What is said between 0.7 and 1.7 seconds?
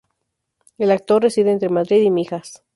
El actor reside entre